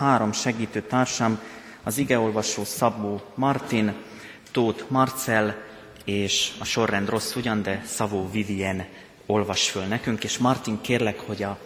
három 0.00 0.32
segítő 0.32 0.82
társam, 0.82 1.40
az 1.82 1.98
igeolvasó 1.98 2.64
Szabó 2.64 3.20
Martin, 3.34 3.94
Tóth 4.52 4.84
Marcel 4.88 5.56
és 6.04 6.52
a 6.58 6.64
sorrend 6.64 7.08
rossz 7.08 7.34
ugyan, 7.34 7.62
de 7.62 7.82
Szavó 7.86 8.30
Vivien 8.30 8.86
olvas 9.26 9.70
föl 9.70 9.84
nekünk, 9.84 10.24
és 10.24 10.38
Martin 10.38 10.80
kérlek, 10.80 11.20
hogy 11.20 11.42
a 11.42 11.58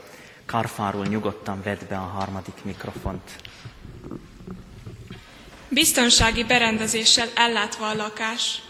karfáról 0.47 1.05
nyugodtan 1.05 1.63
vedd 1.63 1.79
be 1.89 1.97
a 1.97 2.13
harmadik 2.15 2.55
mikrofont. 2.63 3.31
Biztonsági 5.69 6.45
berendezéssel 6.45 7.29
ellátva 7.35 7.89
a 7.89 7.95
lakás, 7.95 8.63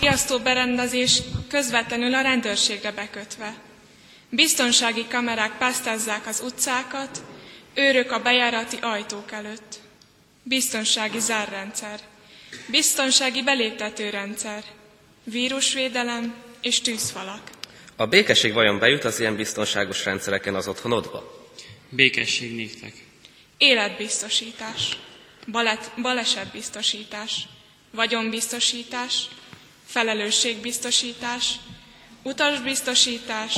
riasztó 0.00 0.38
berendezés 0.38 1.22
közvetlenül 1.48 2.14
a 2.14 2.20
rendőrségre 2.20 2.92
bekötve. 2.92 3.54
Biztonsági 4.28 5.06
kamerák 5.08 5.58
pásztázzák 5.58 6.26
az 6.26 6.40
utcákat, 6.44 7.22
őrök 7.74 8.12
a 8.12 8.22
bejárati 8.22 8.76
ajtók 8.80 9.32
előtt. 9.32 9.80
Biztonsági 10.42 11.18
zárrendszer, 11.18 12.00
biztonsági 12.66 13.42
beléptetőrendszer, 13.42 14.64
vírusvédelem 15.24 16.34
és 16.60 16.80
tűzfalak. 16.80 17.50
A 17.96 18.06
békesség 18.06 18.52
vajon 18.52 18.78
bejut 18.78 19.04
az 19.04 19.20
ilyen 19.20 19.36
biztonságos 19.36 20.04
rendszereken 20.04 20.54
az 20.54 20.68
otthonodba? 20.68 21.48
Békesség 21.88 22.54
néktek. 22.54 22.92
Életbiztosítás, 23.58 24.98
balet, 25.46 25.92
balesetbiztosítás, 26.02 27.48
vagyonbiztosítás, 27.90 29.28
felelősségbiztosítás, 29.86 31.54
utasbiztosítás, 32.22 33.56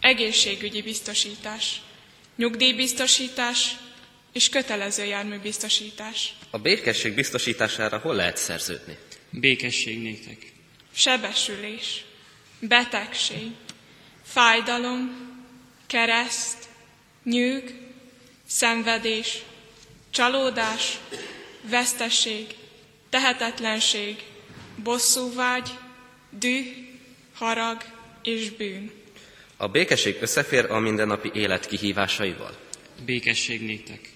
egészségügyi 0.00 0.82
biztosítás, 0.82 1.80
nyugdíjbiztosítás 2.36 3.76
és 4.32 4.48
kötelező 4.48 5.04
járműbiztosítás. 5.04 6.34
A 6.50 6.58
békesség 6.58 7.14
biztosítására 7.14 7.98
hol 7.98 8.14
lehet 8.14 8.36
szerződni? 8.36 8.96
Békesség 9.30 10.02
néktek. 10.02 10.52
Sebesülés, 10.94 12.04
betegség, 12.60 13.50
fájdalom, 14.24 15.30
kereszt, 15.86 16.68
nyűg, 17.24 17.74
szenvedés, 18.46 19.38
csalódás, 20.10 20.98
veszteség, 21.62 22.46
tehetetlenség, 23.10 24.22
bosszúvágy, 24.76 25.70
düh, 26.30 26.66
harag 27.34 27.82
és 28.22 28.50
bűn. 28.50 29.01
A 29.62 29.68
békesség 29.68 30.16
összefér 30.20 30.70
a 30.70 30.78
mindennapi 30.78 31.30
élet 31.34 31.66
kihívásaival? 31.66 32.56
Békesség 33.04 33.60
néktek. 33.62 34.12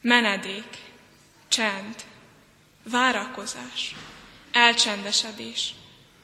Menedék, 0.00 0.64
csend, 1.48 1.94
várakozás, 2.90 3.94
elcsendesedés, 4.52 5.74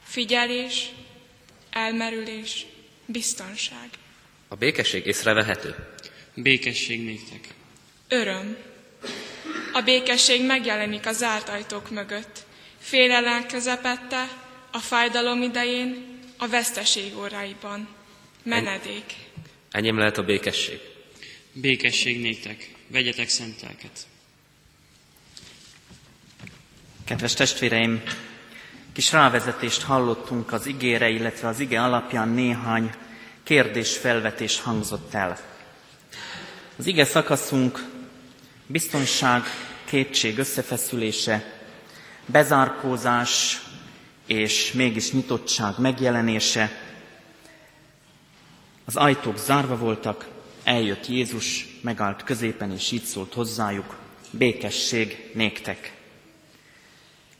figyelés, 0.05 0.91
elmerülés, 1.71 2.67
biztonság, 3.07 3.89
A 4.49 4.55
békesség 4.55 5.07
észrevehető? 5.07 5.75
Békesség 6.35 7.05
néktek. 7.05 7.49
öröm. 8.09 8.57
A 9.73 9.81
békesség 9.81 10.45
megjelenik 10.47 11.07
a 11.07 11.13
zárt 11.13 11.49
ajtók 11.49 11.91
mögött, 11.91 12.47
félelem 12.79 13.47
közepette, 13.47 14.29
a 14.73 14.79
fájdalom 14.79 15.43
idején, 15.43 16.19
a 16.39 16.49
veszteség 16.49 17.17
óráiban. 17.17 17.97
Menedék. 18.49 19.15
Enyém 19.71 19.99
lehet 19.99 20.19
a 20.19 20.23
békesség. 20.23 20.81
Békesség 21.53 22.21
néktek. 22.21 22.75
Vegyetek 22.87 23.29
szentelket. 23.29 24.07
Kedves 27.05 27.35
testvéreim, 27.35 28.03
kis 28.93 29.13
rávezetést 29.13 29.83
hallottunk 29.83 30.53
az 30.53 30.67
igére, 30.67 31.09
illetve 31.09 31.49
az 31.49 31.61
ige 31.61 31.83
alapján 31.83 32.29
néhány 32.29 32.91
kérdés-felvetés 33.43 34.61
hangzott 34.61 35.15
el. 35.15 35.39
Az 36.77 36.87
ige 36.87 37.05
szakaszunk 37.05 37.85
biztonság, 38.67 39.43
kétség 39.85 40.39
összefeszülése, 40.39 41.61
bezárkózás 42.27 43.63
és 44.27 44.73
mégis 44.73 45.13
nyitottság 45.13 45.79
megjelenése. 45.79 46.88
Az 48.89 48.97
ajtók 48.97 49.39
zárva 49.39 49.77
voltak, 49.77 50.27
eljött 50.65 51.07
Jézus, 51.07 51.67
megállt 51.81 52.23
középen, 52.23 52.73
és 52.73 52.91
így 52.91 53.03
szólt 53.03 53.35
hozzájuk, 53.35 53.97
békesség 54.31 55.31
néktek. 55.35 55.93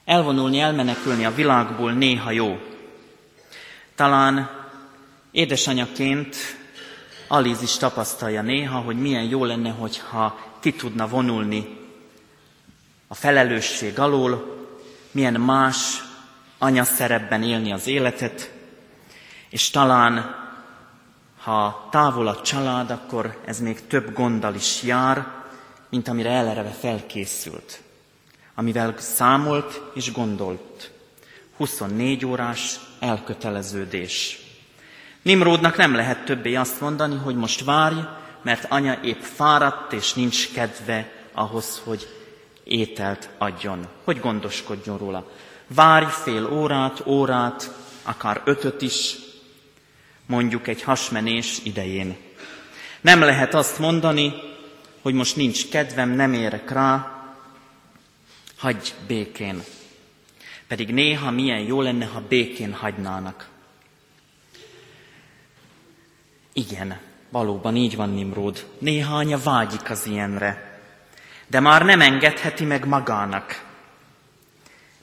Elvonulni, 0.05 0.59
elmenekülni 0.59 1.25
a 1.25 1.35
világból 1.35 1.93
néha 1.93 2.31
jó. 2.31 2.59
Talán 3.95 4.51
édesanyaként 5.31 6.37
Alíz 7.29 7.63
is 7.63 7.77
tapasztalja 7.77 8.43
néha, 8.43 8.79
hogy 8.79 9.01
milyen 9.01 9.25
jó 9.25 9.45
lenne, 9.45 9.71
hogyha 9.71 10.41
ki 10.61 10.73
tudna 10.73 11.09
vonulni 11.09 11.79
a 13.07 13.15
felelősség 13.15 13.99
alól, 13.99 14.67
milyen 15.11 15.41
más 15.41 16.03
anya 16.59 16.85
szerepben 16.85 17.43
élni 17.43 17.73
az 17.73 17.87
életet, 17.87 18.53
és 19.49 19.71
talán, 19.71 20.38
ha 21.39 21.89
távol 21.91 22.27
a 22.27 22.41
család, 22.41 22.91
akkor 22.91 23.41
ez 23.45 23.61
még 23.61 23.87
több 23.87 24.13
gonddal 24.13 24.55
is 24.55 24.83
jár, 24.83 25.27
mint 25.91 26.09
amire 26.09 26.31
eleve 26.31 26.71
felkészült, 26.71 27.81
amivel 28.55 28.95
számolt 28.99 29.81
és 29.95 30.13
gondolt. 30.13 30.91
24 31.57 32.25
órás 32.25 32.81
elköteleződés. 33.01 34.41
Nimródnak 35.23 35.77
nem 35.77 35.95
lehet 35.95 36.25
többé 36.25 36.55
azt 36.55 36.81
mondani, 36.81 37.17
hogy 37.17 37.37
most 37.37 37.65
várj, 37.65 37.99
mert 38.43 38.67
anya 38.69 38.99
épp 39.03 39.21
fáradt, 39.21 39.93
és 39.93 40.15
nincs 40.15 40.53
kedve 40.53 41.13
ahhoz, 41.33 41.83
hogy 41.85 42.09
ételt 42.65 43.29
adjon, 43.39 43.87
hogy 44.05 44.21
gondoskodjon 44.21 44.99
róla. 44.99 45.31
Várj 45.67 46.07
fél 46.07 46.47
órát, 46.53 47.07
órát, 47.07 47.71
akár 48.03 48.43
ötöt 48.45 48.83
is, 48.83 49.17
mondjuk 50.29 50.69
egy 50.69 50.83
hasmenés 50.83 51.61
idején. 51.63 52.17
Nem 53.01 53.21
lehet 53.21 53.55
azt 53.55 53.79
mondani, 53.79 54.33
hogy 55.03 55.15
most 55.15 55.37
nincs 55.37 55.69
kedvem, 55.69 56.11
nem 56.11 56.33
érek 56.33 56.71
rá, 56.71 57.23
hagyj 58.57 58.93
békén. 59.07 59.63
Pedig 60.67 60.93
néha 60.93 61.31
milyen 61.31 61.61
jó 61.61 61.81
lenne, 61.81 62.05
ha 62.05 62.21
békén 62.29 62.73
hagynának. 62.73 63.49
Igen, 66.53 67.01
valóban 67.31 67.77
így 67.77 67.97
van 67.97 68.11
Nimród. 68.11 68.67
Néha 68.79 69.17
anya 69.17 69.39
vágyik 69.39 69.91
az 69.91 70.07
ilyenre, 70.07 70.81
de 71.47 71.61
már 71.61 71.85
nem 71.85 72.01
engedheti 72.01 72.65
meg 72.65 72.87
magának. 72.87 73.67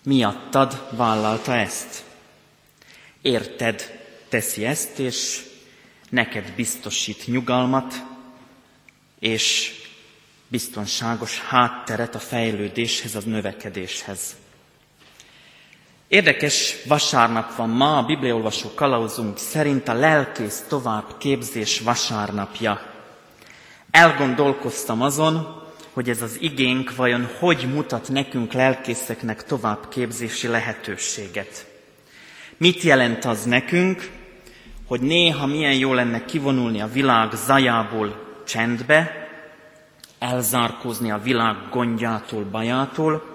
Miattad 0.04 0.88
vállalta 0.92 1.56
ezt. 1.56 2.04
Érted, 3.22 4.05
teszi 4.36 4.66
ezt, 4.66 5.00
és 5.00 5.44
neked 6.10 6.52
biztosít 6.56 7.28
nyugalmat, 7.28 7.94
és 9.20 9.72
biztonságos 10.48 11.40
hátteret 11.40 12.16
a 12.16 12.20
fejlődéshez, 12.20 13.16
a 13.16 13.22
növekedéshez. 13.26 14.36
Érdekes 16.08 16.76
vasárnap 16.86 17.56
van 17.56 17.70
ma, 17.70 17.98
a 17.98 18.06
Bibliaolvasó 18.06 18.74
kalauzunk 18.74 19.38
szerint 19.38 19.88
a 19.88 19.94
lelkész 19.94 20.64
tovább 20.68 21.18
képzés 21.18 21.80
vasárnapja. 21.80 22.82
Elgondolkoztam 23.92 25.02
azon, 25.02 25.64
hogy 25.92 26.10
ez 26.10 26.22
az 26.22 26.38
igénk 26.42 26.96
vajon 26.96 27.30
hogy 27.40 27.68
mutat 27.74 28.10
nekünk 28.10 28.54
lelkészeknek 28.54 29.46
továbbképzési 29.46 30.48
lehetőséget. 30.48 31.74
Mit 32.58 32.82
jelent 32.82 33.26
az 33.26 33.44
nekünk, 33.44 34.15
hogy 34.88 35.02
néha 35.02 35.46
milyen 35.46 35.76
jó 35.76 35.94
lenne 35.94 36.26
kivonulni 36.26 36.82
a 36.82 36.88
világ 36.88 37.32
zajából 37.32 38.16
csendbe, 38.46 39.28
elzárkózni 40.20 41.12
a 41.12 41.22
világ 41.24 41.56
gondjától, 41.72 42.44
bajától, 42.44 43.34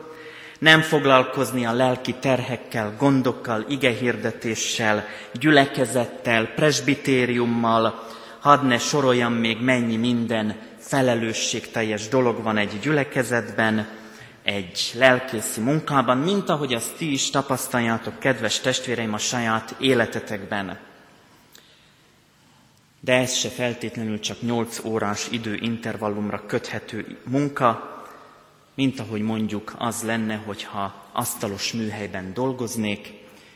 nem 0.59 0.81
foglalkozni 0.81 1.67
a 1.67 1.73
lelki 1.73 2.15
terhekkel, 2.15 2.95
gondokkal, 2.99 3.65
igehirdetéssel, 3.69 5.07
gyülekezettel, 5.33 6.47
presbitériummal, 6.47 8.07
hadd 8.41 8.67
ne 8.67 8.79
soroljam 8.79 9.33
még 9.33 9.61
mennyi 9.61 9.97
minden 9.97 10.57
felelősségteljes 10.79 12.09
dolog 12.09 12.43
van 12.43 12.57
egy 12.57 12.79
gyülekezetben, 12.83 13.89
egy 14.45 14.93
lelkészi 14.95 15.61
munkában, 15.61 16.19
mint 16.19 16.49
ahogy 16.49 16.75
azt 16.75 16.97
ti 16.97 17.13
is 17.13 17.31
tapasztaljátok, 17.31 18.19
kedves 18.19 18.61
testvéreim, 18.61 19.13
a 19.13 19.19
saját 19.19 19.75
életetekben. 19.79 20.79
De 23.01 23.13
ez 23.13 23.35
se 23.35 23.49
feltétlenül 23.49 24.21
csak 24.21 24.41
8 24.41 24.85
órás 24.85 25.29
időintervallumra 25.31 26.47
köthető 26.47 27.19
munka, 27.25 27.99
mint 28.75 29.01
ahogy 29.01 29.21
mondjuk 29.21 29.75
az 29.79 30.03
lenne, 30.03 30.37
hogyha 30.37 31.09
asztalos 31.13 31.73
műhelyben 31.73 32.35
dolgoznék, 32.35 33.13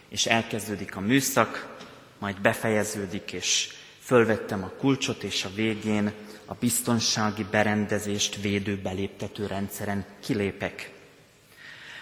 és 0.09 0.27
elkezdődik 0.27 0.97
a 0.97 1.01
műszak, 1.01 1.77
majd 2.19 2.41
befejeződik, 2.41 3.33
és 3.33 3.73
fölvettem 4.01 4.63
a 4.63 4.73
kulcsot, 4.79 5.23
és 5.23 5.45
a 5.45 5.51
végén 5.55 6.13
a 6.45 6.55
biztonsági 6.55 7.47
berendezést 7.51 8.41
védő 8.41 8.81
beléptető 8.83 9.47
rendszeren 9.47 10.05
kilépek. 10.23 10.93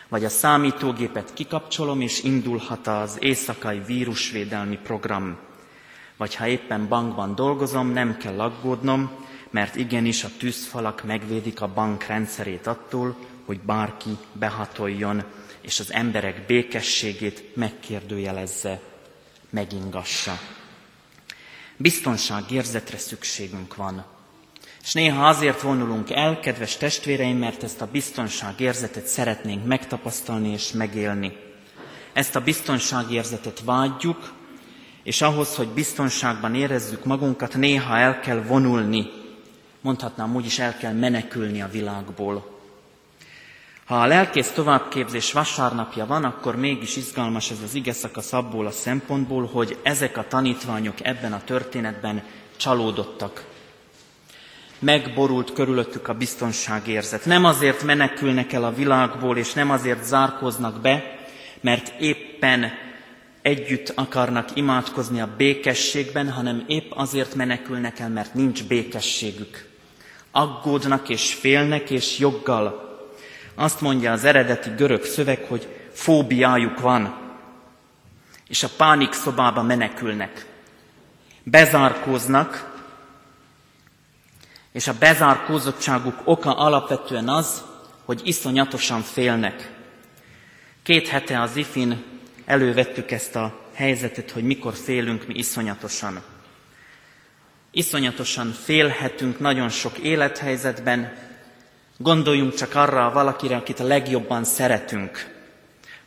Vagy 0.08 0.24
a 0.24 0.28
számítógépet 0.28 1.32
kikapcsolom, 1.34 2.00
és 2.00 2.22
indulhat 2.22 2.86
az 2.86 3.16
éjszakai 3.20 3.80
vírusvédelmi 3.86 4.76
program. 4.76 5.38
Vagy 6.16 6.34
ha 6.34 6.46
éppen 6.46 6.88
bankban 6.88 7.34
dolgozom, 7.34 7.88
nem 7.88 8.16
kell 8.16 8.40
aggódnom, 8.40 9.10
mert 9.50 9.76
igenis 9.76 10.24
a 10.24 10.30
tűzfalak 10.38 11.04
megvédik 11.04 11.60
a 11.60 11.72
bank 11.72 12.04
rendszerét 12.04 12.66
attól, 12.66 13.16
hogy 13.44 13.60
bárki 13.60 14.18
behatoljon, 14.32 15.24
és 15.60 15.80
az 15.80 15.92
emberek 15.92 16.46
békességét 16.46 17.56
megkérdőjelezze, 17.56 18.80
megingassa. 19.50 20.38
Biztonságérzetre 21.76 22.98
szükségünk 22.98 23.76
van. 23.76 24.04
És 24.82 24.92
néha 24.92 25.28
azért 25.28 25.60
vonulunk 25.60 26.10
el, 26.10 26.40
kedves 26.40 26.76
testvéreim, 26.76 27.38
mert 27.38 27.62
ezt 27.62 27.80
a 27.80 27.88
biztonságérzetet 27.92 29.06
szeretnénk 29.06 29.66
megtapasztalni 29.66 30.52
és 30.52 30.70
megélni. 30.70 31.36
Ezt 32.12 32.36
a 32.36 32.40
biztonságérzetet 32.40 33.60
vágyjuk, 33.64 34.32
és 35.02 35.22
ahhoz, 35.22 35.56
hogy 35.56 35.68
biztonságban 35.68 36.54
érezzük 36.54 37.04
magunkat, 37.04 37.54
néha 37.54 37.96
el 37.96 38.20
kell 38.20 38.42
vonulni. 38.42 39.10
Mondhatnám 39.80 40.34
úgy 40.34 40.46
is, 40.46 40.58
el 40.58 40.76
kell 40.76 40.92
menekülni 40.92 41.62
a 41.62 41.68
világból. 41.68 42.60
Ha 43.84 44.00
a 44.00 44.06
lelkész 44.06 44.50
továbbképzés 44.50 45.32
vasárnapja 45.32 46.06
van, 46.06 46.24
akkor 46.24 46.56
mégis 46.56 46.96
izgalmas 46.96 47.50
ez 47.50 47.60
az 47.64 47.74
ige 47.74 47.92
szakasz 47.92 48.32
abból 48.32 48.66
a 48.66 48.70
szempontból, 48.70 49.46
hogy 49.52 49.78
ezek 49.82 50.16
a 50.16 50.26
tanítványok 50.28 51.04
ebben 51.04 51.32
a 51.32 51.44
történetben 51.44 52.22
csalódottak. 52.56 53.44
Megborult 54.78 55.52
körülöttük 55.52 56.08
a 56.08 56.14
biztonságérzet. 56.14 57.24
Nem 57.24 57.44
azért 57.44 57.82
menekülnek 57.82 58.52
el 58.52 58.64
a 58.64 58.74
világból, 58.74 59.36
és 59.36 59.52
nem 59.52 59.70
azért 59.70 60.04
zárkoznak 60.04 60.80
be, 60.80 61.18
mert 61.60 62.00
éppen 62.00 62.72
együtt 63.42 63.92
akarnak 63.94 64.48
imádkozni 64.54 65.20
a 65.20 65.34
békességben, 65.36 66.30
hanem 66.30 66.64
épp 66.66 66.90
azért 66.90 67.34
menekülnek 67.34 67.98
el, 67.98 68.08
mert 68.08 68.34
nincs 68.34 68.64
békességük. 68.64 69.68
Aggódnak 70.30 71.08
és 71.08 71.34
félnek, 71.34 71.90
és 71.90 72.18
joggal 72.18 72.90
azt 73.54 73.80
mondja 73.80 74.12
az 74.12 74.24
eredeti 74.24 74.70
görög 74.76 75.04
szöveg, 75.04 75.44
hogy 75.48 75.68
fóbiájuk 75.92 76.80
van, 76.80 77.20
és 78.48 78.62
a 78.62 78.68
pánik 78.76 79.12
szobába 79.12 79.62
menekülnek. 79.62 80.46
Bezárkóznak, 81.42 82.70
és 84.72 84.88
a 84.88 84.98
bezárkózottságuk 84.98 86.20
oka 86.24 86.56
alapvetően 86.56 87.28
az, 87.28 87.62
hogy 88.04 88.20
iszonyatosan 88.24 89.00
félnek. 89.00 89.70
Két 90.82 91.08
hete 91.08 91.40
az 91.40 91.56
ifin 91.56 92.11
elővettük 92.52 93.10
ezt 93.10 93.36
a 93.36 93.60
helyzetet, 93.72 94.30
hogy 94.30 94.44
mikor 94.44 94.74
félünk 94.74 95.26
mi 95.26 95.34
iszonyatosan. 95.34 96.22
Iszonyatosan 97.70 98.52
félhetünk 98.52 99.38
nagyon 99.38 99.68
sok 99.68 99.98
élethelyzetben, 99.98 101.22
Gondoljunk 102.02 102.54
csak 102.54 102.74
arra 102.74 103.06
a 103.06 103.12
valakire, 103.12 103.56
akit 103.56 103.80
a 103.80 103.84
legjobban 103.84 104.44
szeretünk. 104.44 105.30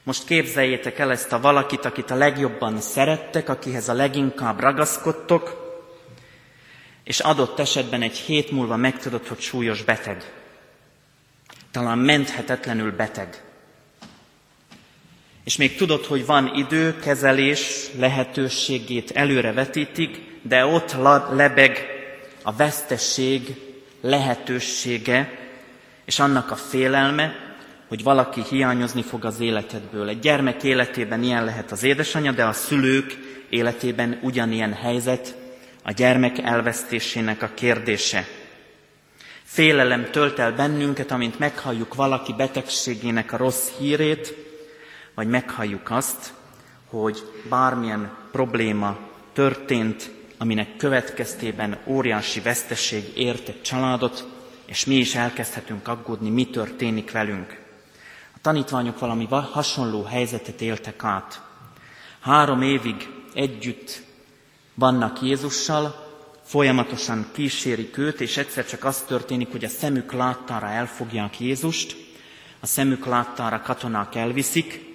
Most 0.03 0.25
képzeljétek 0.25 0.99
el 0.99 1.11
ezt 1.11 1.33
a 1.33 1.39
valakit, 1.39 1.85
akit 1.85 2.11
a 2.11 2.15
legjobban 2.15 2.81
szerettek, 2.81 3.49
akihez 3.49 3.89
a 3.89 3.93
leginkább 3.93 4.59
ragaszkodtok, 4.59 5.63
és 7.03 7.19
adott 7.19 7.59
esetben 7.59 8.01
egy 8.01 8.17
hét 8.17 8.51
múlva 8.51 8.75
megtudod, 8.75 9.27
hogy 9.27 9.39
súlyos 9.39 9.83
beteg. 9.83 10.33
Talán 11.71 11.97
menthetetlenül 11.97 12.91
beteg. 12.91 13.43
És 15.45 15.57
még 15.57 15.75
tudod, 15.75 16.05
hogy 16.05 16.25
van 16.25 16.51
idő, 16.55 16.99
kezelés 16.99 17.87
lehetőségét 17.97 19.11
előre 19.11 19.53
vetítik, 19.53 20.21
de 20.41 20.65
ott 20.65 20.95
lebeg 21.31 21.87
a 22.41 22.53
vesztesség 22.53 23.55
lehetősége, 24.01 25.37
és 26.05 26.19
annak 26.19 26.51
a 26.51 26.55
félelme, 26.55 27.35
hogy 27.87 28.03
valaki 28.03 28.41
hiányozni 28.49 29.01
fog 29.01 29.25
az 29.25 29.39
életedből. 29.39 30.09
Egy 30.09 30.19
gyermek 30.19 30.63
életében 30.63 31.23
ilyen 31.23 31.45
lehet 31.45 31.71
az 31.71 31.83
édesanyja, 31.83 32.31
de 32.31 32.45
a 32.45 32.53
szülők 32.53 33.17
életében 33.49 34.19
ugyanilyen 34.21 34.73
helyzet 34.73 35.35
a 35.83 35.91
gyermek 35.91 36.37
elvesztésének 36.37 37.41
a 37.41 37.51
kérdése. 37.53 38.27
Félelem 39.43 40.11
tölt 40.11 40.39
el 40.39 40.51
bennünket, 40.51 41.11
amint 41.11 41.39
meghalljuk 41.39 41.95
valaki 41.95 42.33
betegségének 42.33 43.33
a 43.33 43.37
rossz 43.37 43.69
hírét, 43.77 44.33
vagy 45.15 45.27
meghalljuk 45.27 45.91
azt, 45.91 46.33
hogy 46.89 47.31
bármilyen 47.49 48.17
probléma 48.31 48.97
történt, 49.33 50.11
aminek 50.37 50.77
következtében 50.77 51.77
óriási 51.85 52.39
veszteség 52.39 53.17
ért 53.17 53.47
egy 53.47 53.61
családot, 53.61 54.27
és 54.65 54.85
mi 54.85 54.95
is 54.95 55.15
elkezdhetünk 55.15 55.87
aggódni, 55.87 56.29
mi 56.29 56.49
történik 56.49 57.11
velünk. 57.11 57.63
A 58.35 58.37
tanítványok 58.41 58.99
valami 58.99 59.27
hasonló 59.29 60.03
helyzetet 60.03 60.61
éltek 60.61 61.03
át. 61.03 61.41
Három 62.19 62.61
évig 62.61 63.09
együtt 63.33 64.01
vannak 64.73 65.21
Jézussal, 65.21 66.03
folyamatosan 66.43 67.25
kísérik 67.31 67.97
őt, 67.97 68.21
és 68.21 68.37
egyszer 68.37 68.65
csak 68.65 68.83
az 68.83 69.01
történik, 69.01 69.51
hogy 69.51 69.63
a 69.63 69.69
szemük 69.69 70.11
láttára 70.11 70.67
elfogják 70.67 71.39
Jézust, 71.39 71.95
a 72.59 72.65
szemük 72.65 73.05
láttára 73.05 73.61
katonák 73.61 74.15
elviszik, 74.15 74.94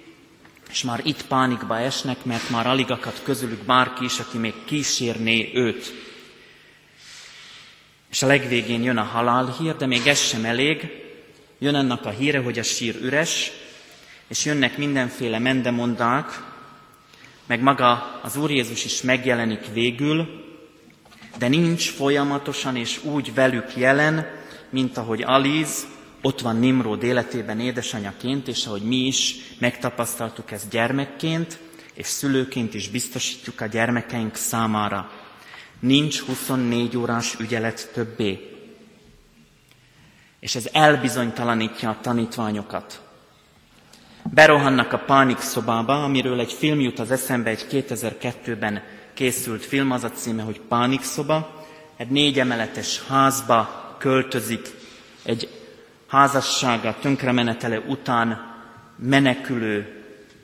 és 0.71 0.83
már 0.83 0.99
itt 1.03 1.25
pánikba 1.25 1.79
esnek, 1.79 2.25
mert 2.25 2.49
már 2.49 2.67
alig 2.67 2.91
akad 2.91 3.23
közülük 3.23 3.63
bárki 3.63 4.03
is, 4.03 4.19
aki 4.19 4.37
még 4.37 4.53
kísérné 4.65 5.51
őt. 5.53 5.93
És 8.09 8.21
a 8.21 8.27
legvégén 8.27 8.83
jön 8.83 8.97
a 8.97 9.03
halálhír, 9.03 9.75
de 9.75 9.85
még 9.85 10.07
ez 10.07 10.19
sem 10.19 10.45
elég. 10.45 10.89
Jön 11.59 11.75
annak 11.75 12.05
a 12.05 12.09
híre, 12.09 12.39
hogy 12.39 12.59
a 12.59 12.63
sír 12.63 12.95
üres, 13.01 13.51
és 14.27 14.45
jönnek 14.45 14.77
mindenféle 14.77 15.39
mendemondák, 15.39 16.41
meg 17.45 17.61
maga 17.61 18.19
az 18.23 18.35
Úr 18.35 18.51
Jézus 18.51 18.85
is 18.85 19.01
megjelenik 19.01 19.73
végül, 19.73 20.43
de 21.37 21.47
nincs 21.47 21.89
folyamatosan 21.89 22.75
és 22.75 23.03
úgy 23.03 23.33
velük 23.33 23.75
jelen, 23.75 24.27
mint 24.69 24.97
ahogy 24.97 25.21
Alíz 25.21 25.87
ott 26.21 26.41
van 26.41 26.55
Nimród 26.55 27.03
életében 27.03 27.59
édesanyaként, 27.59 28.47
és 28.47 28.65
ahogy 28.65 28.81
mi 28.81 28.95
is 28.95 29.35
megtapasztaltuk 29.59 30.51
ezt 30.51 30.69
gyermekként, 30.69 31.59
és 31.93 32.07
szülőként 32.07 32.73
is 32.73 32.89
biztosítjuk 32.89 33.61
a 33.61 33.65
gyermekeink 33.65 34.35
számára. 34.35 35.11
Nincs 35.79 36.19
24 36.19 36.97
órás 36.97 37.35
ügyelet 37.39 37.91
többé. 37.93 38.55
És 40.39 40.55
ez 40.55 40.69
elbizonytalanítja 40.71 41.89
a 41.89 41.97
tanítványokat. 42.01 43.01
Berohannak 44.33 44.93
a 44.93 44.97
pánik 44.97 45.39
szobába, 45.39 46.03
amiről 46.03 46.39
egy 46.39 46.53
film 46.53 46.79
jut 46.79 46.99
az 46.99 47.11
eszembe, 47.11 47.49
egy 47.49 47.65
2002-ben 47.71 48.83
készült 49.13 49.65
film, 49.65 49.91
az 49.91 50.03
a 50.03 50.11
címe, 50.11 50.43
hogy 50.43 50.59
Pánik 50.59 51.01
szoba. 51.01 51.65
Egy 51.97 52.09
négy 52.09 52.39
emeletes 52.39 53.01
házba 53.07 53.95
költözik 53.99 54.69
egy 55.23 55.60
házassága 56.11 56.95
tönkremenetele 57.01 57.79
után 57.79 58.53
menekülő, 58.95 60.03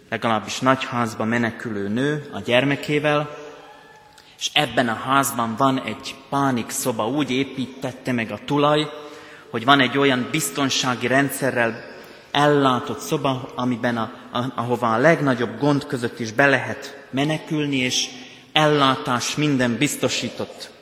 legalábbis 0.09 0.59
nagy 0.59 0.85
házba 0.85 1.23
menekülő 1.23 1.87
nő 1.87 2.29
a 2.33 2.39
gyermekével, 2.39 3.29
és 4.37 4.49
ebben 4.53 4.87
a 4.87 4.93
házban 4.93 5.55
van 5.57 5.81
egy 5.81 6.15
pánik 6.29 6.69
szoba, 6.69 7.07
úgy 7.07 7.31
építette 7.31 8.11
meg 8.11 8.31
a 8.31 8.39
tulaj, 8.45 8.89
hogy 9.49 9.65
van 9.65 9.79
egy 9.79 9.97
olyan 9.97 10.27
biztonsági 10.31 11.07
rendszerrel 11.07 11.83
ellátott 12.31 12.99
szoba, 12.99 13.51
amiben 13.55 13.97
a, 13.97 14.11
a, 14.31 14.45
ahova 14.55 14.93
a 14.93 14.97
legnagyobb 14.97 15.59
gond 15.59 15.85
között 15.85 16.19
is 16.19 16.31
be 16.31 16.45
lehet 16.45 17.07
menekülni, 17.11 17.77
és 17.77 18.09
ellátás 18.51 19.35
minden 19.35 19.77
biztosított. 19.77 20.76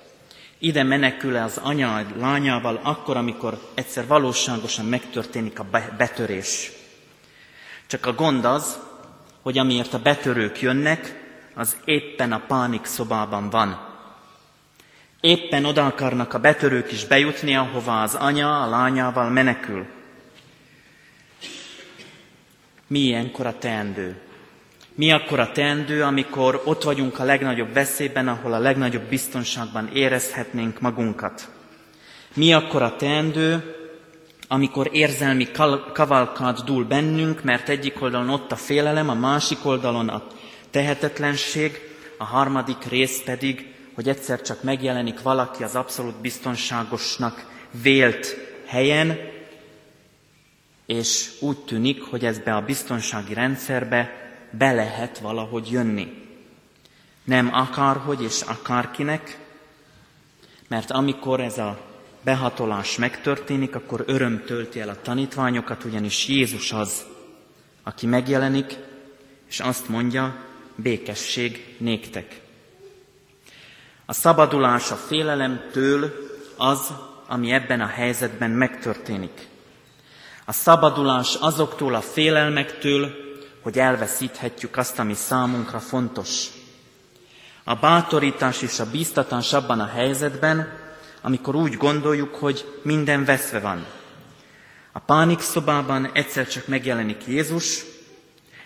Ide 0.65 0.83
menekül 0.83 1.35
az 1.35 1.57
anya 1.57 2.05
lányával 2.17 2.79
akkor, 2.83 3.17
amikor 3.17 3.71
egyszer 3.73 4.07
valóságosan 4.07 4.85
megtörténik 4.85 5.59
a 5.59 5.65
betörés. 5.97 6.71
Csak 7.87 8.05
a 8.05 8.13
gond 8.13 8.45
az, 8.45 8.79
hogy 9.41 9.57
amiért 9.57 9.93
a 9.93 9.99
betörők 9.99 10.61
jönnek, 10.61 11.23
az 11.55 11.77
éppen 11.85 12.31
a 12.31 12.43
pánik 12.47 12.85
szobában 12.85 13.49
van. 13.49 13.87
Éppen 15.19 15.65
oda 15.65 15.85
akarnak 15.85 16.33
a 16.33 16.39
betörők 16.39 16.91
is 16.91 17.05
bejutni, 17.05 17.55
ahova 17.55 18.01
az 18.01 18.15
anya 18.15 18.61
a 18.61 18.69
lányával 18.69 19.29
menekül. 19.29 19.85
Mi 22.87 22.99
ilyenkor 22.99 23.45
a 23.45 23.57
teendő? 23.57 24.21
Mi 24.97 25.11
akkor 25.11 25.39
a 25.39 25.51
teendő, 25.51 26.03
amikor 26.03 26.61
ott 26.65 26.83
vagyunk 26.83 27.19
a 27.19 27.23
legnagyobb 27.23 27.73
veszélyben, 27.73 28.27
ahol 28.27 28.53
a 28.53 28.59
legnagyobb 28.59 29.03
biztonságban 29.09 29.89
érezhetnénk 29.93 30.79
magunkat? 30.79 31.49
Mi 32.33 32.53
akkor 32.53 32.81
a 32.81 32.95
teendő, 32.95 33.75
amikor 34.47 34.89
érzelmi 34.91 35.47
kavalkád 35.93 36.59
dúl 36.59 36.83
bennünk, 36.85 37.43
mert 37.43 37.69
egyik 37.69 38.01
oldalon 38.01 38.29
ott 38.29 38.51
a 38.51 38.55
félelem, 38.55 39.09
a 39.09 39.13
másik 39.13 39.65
oldalon 39.65 40.09
a 40.09 40.27
tehetetlenség, 40.69 41.79
a 42.17 42.23
harmadik 42.23 42.83
rész 42.89 43.21
pedig, 43.23 43.73
hogy 43.93 44.09
egyszer 44.09 44.41
csak 44.41 44.63
megjelenik 44.63 45.21
valaki 45.21 45.63
az 45.63 45.75
abszolút 45.75 46.21
biztonságosnak 46.21 47.45
vélt 47.81 48.37
helyen, 48.65 49.17
és 50.85 51.29
úgy 51.39 51.57
tűnik, 51.57 52.01
hogy 52.01 52.25
ezbe 52.25 52.55
a 52.55 52.61
biztonsági 52.61 53.33
rendszerbe 53.33 54.24
be 54.57 54.71
lehet 54.71 55.19
valahogy 55.19 55.71
jönni. 55.71 56.23
Nem 57.23 57.53
akárhogy 57.53 58.23
és 58.23 58.41
akárkinek, 58.41 59.39
mert 60.67 60.91
amikor 60.91 61.39
ez 61.39 61.57
a 61.57 61.79
behatolás 62.21 62.97
megtörténik, 62.97 63.75
akkor 63.75 64.03
öröm 64.07 64.43
tölti 64.45 64.79
el 64.79 64.89
a 64.89 65.01
tanítványokat, 65.01 65.83
ugyanis 65.83 66.27
Jézus 66.27 66.71
az, 66.71 67.05
aki 67.83 68.05
megjelenik, 68.05 68.77
és 69.49 69.59
azt 69.59 69.89
mondja, 69.89 70.35
békesség 70.75 71.75
néktek. 71.77 72.41
A 74.05 74.13
szabadulás 74.13 74.91
a 74.91 74.95
félelemtől 74.95 76.13
az, 76.57 76.93
ami 77.27 77.51
ebben 77.51 77.81
a 77.81 77.87
helyzetben 77.87 78.51
megtörténik. 78.51 79.47
A 80.45 80.51
szabadulás 80.51 81.35
azoktól 81.35 81.95
a 81.95 82.01
félelmektől, 82.01 83.24
hogy 83.65 83.79
elveszíthetjük 83.79 84.77
azt, 84.77 84.99
ami 84.99 85.13
számunkra 85.13 85.79
fontos. 85.79 86.47
A 87.63 87.75
bátorítás 87.75 88.61
és 88.61 88.79
a 88.79 88.89
bíztatás 88.89 89.53
abban 89.53 89.79
a 89.79 89.85
helyzetben, 89.85 90.79
amikor 91.21 91.55
úgy 91.55 91.77
gondoljuk, 91.77 92.35
hogy 92.35 92.79
minden 92.81 93.25
veszve 93.25 93.59
van. 93.59 93.85
A 94.91 94.99
pánik 94.99 95.39
szobában 95.39 96.11
egyszer 96.13 96.47
csak 96.47 96.67
megjelenik 96.67 97.27
Jézus, 97.27 97.83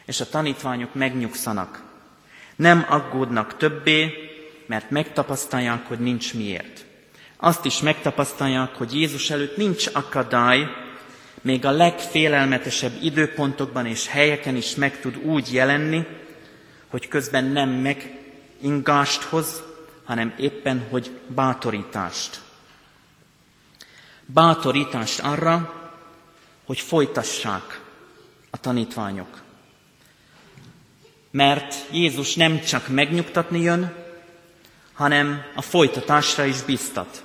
és 0.06 0.22
a 0.22 0.30
tanítványok 0.30 0.94
megnyugszanak. 0.94 1.82
Nem 2.56 2.86
aggódnak 2.90 3.58
többé, 3.58 4.14
mert 4.68 4.90
megtapasztalják, 4.90 5.88
hogy 5.88 6.00
nincs 6.00 6.34
miért. 6.34 6.86
Azt 7.38 7.66
is 7.66 7.82
megtapasztalják, 7.82 8.76
hogy 8.76 8.96
Jézus 8.96 9.30
előtt 9.30 9.58
nincs 9.58 9.88
akadály, 9.94 10.68
még 11.42 11.66
a 11.66 11.72
legfélelmetesebb 11.72 12.94
időpontokban 13.02 13.86
és 13.86 14.08
helyeken 14.08 14.56
is 14.56 14.76
meg 14.76 15.00
tud 15.00 15.18
úgy 15.18 15.54
jelenni, 15.54 16.06
hogy 16.88 17.08
közben 17.08 17.44
nem 17.46 17.70
megingást 17.70 19.22
hoz, 19.22 19.62
hanem 20.04 20.34
éppen, 20.38 20.88
hogy 20.90 21.20
bátorítást. 21.28 22.42
Bátorítást 24.26 25.20
arra, 25.20 25.74
hogy 26.66 26.80
folytassák 26.80 27.82
a 28.50 28.58
tanítványok. 28.58 29.42
Mert 31.32 31.76
Jézus 31.92 32.36
nem 32.36 32.60
csak 32.60 32.88
megnyugtatni 32.88 33.62
jön, 33.62 33.94
hanem 34.94 35.44
a 35.56 35.62
folytatásra 35.62 36.46
is 36.46 36.62
biztat. 36.62 37.24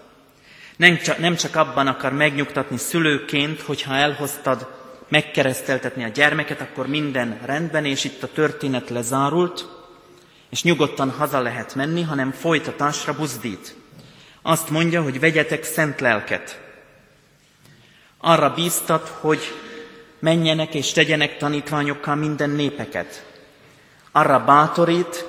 Nem 0.76 0.96
csak, 0.96 1.18
nem 1.18 1.36
csak 1.36 1.56
abban 1.56 1.86
akar 1.86 2.12
megnyugtatni 2.12 2.76
szülőként, 2.76 3.60
hogyha 3.60 3.94
elhoztad 3.94 4.68
megkereszteltetni 5.08 6.04
a 6.04 6.08
gyermeket, 6.08 6.60
akkor 6.60 6.86
minden 6.86 7.40
rendben, 7.44 7.84
és 7.84 8.04
itt 8.04 8.22
a 8.22 8.32
történet 8.32 8.90
lezárult, 8.90 9.66
és 10.50 10.62
nyugodtan 10.62 11.10
haza 11.10 11.40
lehet 11.40 11.74
menni, 11.74 12.02
hanem 12.02 12.30
folytatásra 12.32 13.14
buzdít. 13.14 13.74
Azt 14.42 14.70
mondja, 14.70 15.02
hogy 15.02 15.20
vegyetek 15.20 15.64
szent 15.64 16.00
lelket. 16.00 16.60
Arra 18.18 18.54
bíztat, 18.54 19.08
hogy 19.20 19.40
menjenek 20.18 20.74
és 20.74 20.92
tegyenek 20.92 21.36
tanítványokkal 21.36 22.14
minden 22.14 22.50
népeket. 22.50 23.26
Arra 24.12 24.44
bátorít, 24.44 25.26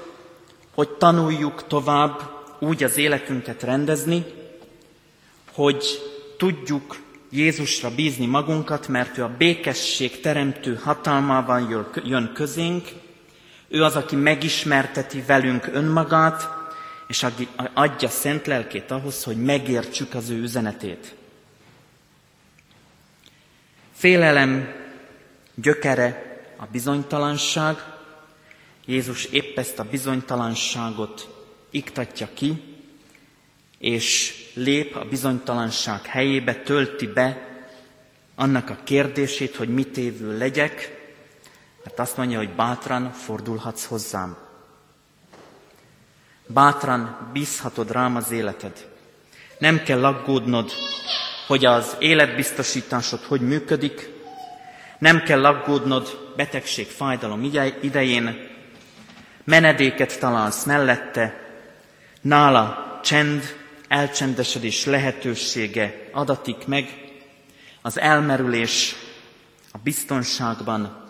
hogy 0.74 0.90
tanuljuk 0.90 1.68
tovább 1.68 2.20
úgy 2.60 2.84
az 2.84 2.98
életünket 2.98 3.64
rendezni, 3.64 4.26
hogy 5.56 5.86
tudjuk 6.38 6.98
Jézusra 7.30 7.96
bízni 7.96 8.26
magunkat, 8.26 8.88
mert 8.88 9.18
ő 9.18 9.24
a 9.24 9.36
békesség 9.38 10.20
teremtő 10.20 10.76
hatalmával 10.76 11.90
jön 12.04 12.32
közénk, 12.34 12.88
ő 13.68 13.84
az, 13.84 13.96
aki 13.96 14.16
megismerteti 14.16 15.22
velünk 15.22 15.68
önmagát, 15.72 16.50
és 17.08 17.26
adja 17.74 18.10
szent 18.10 18.48
lelkét 18.48 18.92
ahhoz, 18.92 19.24
hogy 19.24 19.44
megértsük 19.44 20.14
az 20.14 20.30
ő 20.30 20.42
üzenetét. 20.42 21.16
Félelem 23.94 24.74
gyökere 25.56 26.40
a 26.58 26.66
bizonytalanság. 26.72 27.78
Jézus 28.86 29.26
épp 29.26 29.58
ezt 29.58 29.80
a 29.80 29.84
bizonytalanságot 29.84 31.30
iktatja 31.70 32.30
ki, 32.34 32.75
és 33.86 34.36
lép 34.54 34.96
a 34.96 35.06
bizonytalanság 35.06 36.06
helyébe, 36.06 36.56
tölti 36.56 37.08
be 37.08 37.48
annak 38.36 38.70
a 38.70 38.78
kérdését, 38.84 39.56
hogy 39.56 39.70
mit 39.70 39.98
évül 39.98 40.38
legyek, 40.38 41.04
mert 41.84 42.00
azt 42.00 42.18
mondja, 42.18 42.38
hogy 42.38 42.50
bátran 42.50 43.12
fordulhatsz 43.12 43.86
hozzám. 43.86 44.38
Bátran 46.48 47.30
bízhatod 47.34 47.92
rám 47.92 48.16
az 48.16 48.32
életed. 48.32 48.88
Nem 49.58 49.84
kell 49.84 50.06
aggódnod, 50.06 50.72
hogy 51.48 51.66
az 51.66 51.96
életbiztosításod 52.00 53.20
hogy 53.20 53.42
működik, 53.42 54.10
nem 55.00 55.24
kell 55.24 55.46
aggódnod 55.46 56.32
betegség, 56.36 56.88
fájdalom 56.88 57.52
idején, 57.82 58.48
menedéket 59.44 60.20
találsz 60.20 60.64
mellette, 60.64 61.42
nála 62.22 63.00
csend, 63.04 63.64
elcsendesedés 63.88 64.86
lehetősége 64.86 66.10
adatik 66.12 66.68
meg, 66.68 67.06
az 67.82 68.00
elmerülés 68.00 68.96
a 69.72 69.78
biztonságban, 69.78 71.04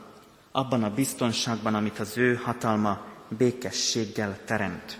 abban 0.51 0.83
a 0.83 0.93
biztonságban, 0.93 1.75
amit 1.75 1.99
az 1.99 2.17
ő 2.17 2.35
hatalma 2.35 3.05
békességgel 3.37 4.39
teremt. 4.45 4.99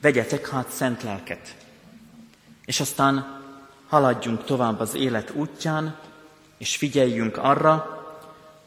Vegyetek 0.00 0.48
hát 0.48 0.70
szent 0.70 1.02
lelket, 1.02 1.56
és 2.64 2.80
aztán 2.80 3.40
haladjunk 3.88 4.44
tovább 4.44 4.80
az 4.80 4.94
élet 4.94 5.30
útján, 5.30 5.98
és 6.58 6.76
figyeljünk 6.76 7.36
arra, 7.36 8.00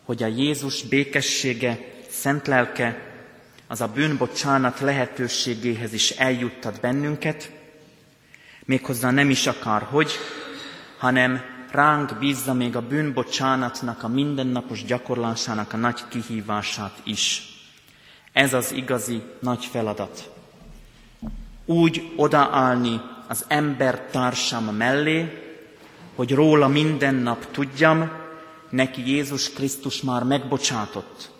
hogy 0.03 0.24
a 0.24 0.27
Jézus 0.27 0.84
békessége, 0.84 1.79
szent 2.10 2.48
lelke, 2.48 3.13
az 3.67 3.81
a 3.81 3.88
bűnbocsánat 3.88 4.79
lehetőségéhez 4.79 5.93
is 5.93 6.10
eljuttat 6.10 6.79
bennünket, 6.79 7.51
méghozzá 8.65 9.12
nem 9.12 9.29
is 9.29 9.48
akar, 9.48 9.81
hogy, 9.81 10.12
hanem 10.98 11.41
ránk 11.72 12.17
bízza 12.19 12.53
még 12.53 12.75
a 12.75 12.88
bűnbocsánatnak, 12.88 14.03
a 14.03 14.07
mindennapos 14.07 14.84
gyakorlásának 14.84 15.74
a 15.74 15.77
nagy 15.77 16.07
kihívását 16.07 17.01
is. 17.03 17.53
Ez 18.31 18.53
az 18.53 18.72
igazi 18.72 19.22
nagy 19.39 19.65
feladat. 19.65 20.31
Úgy 21.65 22.13
odaállni 22.15 23.01
az 23.27 23.45
ember 23.48 24.01
társam 24.01 24.65
mellé, 24.65 25.43
hogy 26.15 26.34
róla 26.34 26.67
minden 26.67 27.15
nap 27.15 27.51
tudjam, 27.51 28.12
neki 28.69 29.10
Jézus 29.10 29.53
Krisztus 29.53 30.01
már 30.01 30.24
megbocsátott. 30.24 31.31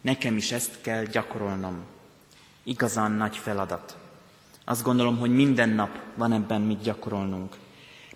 Nekem 0.00 0.36
is 0.36 0.52
ezt 0.52 0.80
kell 0.80 1.04
gyakorolnom. 1.04 1.84
Igazán 2.62 3.12
nagy 3.12 3.36
feladat. 3.36 3.96
Azt 4.68 4.82
gondolom, 4.82 5.18
hogy 5.18 5.30
minden 5.30 5.68
nap 5.68 5.98
van 6.14 6.32
ebben 6.32 6.60
mit 6.60 6.82
gyakorolnunk. 6.82 7.54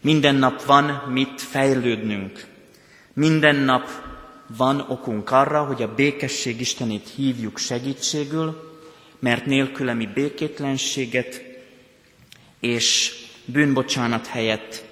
Minden 0.01 0.35
nap 0.35 0.65
van 0.65 0.85
mit 1.09 1.41
fejlődnünk. 1.41 2.47
Minden 3.13 3.57
nap 3.57 3.89
van 4.57 4.81
okunk 4.89 5.31
arra, 5.31 5.65
hogy 5.65 5.83
a 5.83 5.95
békesség 5.95 6.61
Istenét 6.61 7.09
hívjuk 7.09 7.59
segítségül, 7.59 8.79
mert 9.19 9.47
nélküle 9.47 9.95
mi 9.95 10.07
békétlenséget 10.07 11.43
és 12.61 13.15
bűnbocsánat 13.45 14.27
helyett 14.27 14.85